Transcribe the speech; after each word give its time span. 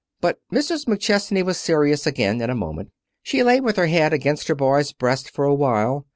But 0.19 0.39
Mrs. 0.51 0.87
McChesney 0.87 1.45
was 1.45 1.57
serious 1.59 2.07
again 2.07 2.41
in 2.41 2.49
a 2.49 2.55
moment. 2.55 2.89
She 3.21 3.43
lay 3.43 3.61
with 3.61 3.75
her 3.77 3.85
head 3.85 4.13
against 4.13 4.47
her 4.47 4.55
boy's 4.55 4.93
breast 4.93 5.29
for 5.29 5.45
a 5.45 5.53
while. 5.53 6.07